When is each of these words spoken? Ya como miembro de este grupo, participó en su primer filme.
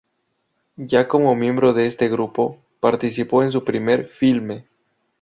Ya 0.81 1.07
como 1.07 1.35
miembro 1.35 1.73
de 1.73 1.85
este 1.85 2.09
grupo, 2.09 2.57
participó 2.79 3.43
en 3.43 3.51
su 3.51 3.63
primer 3.63 4.07
filme. 4.07 4.65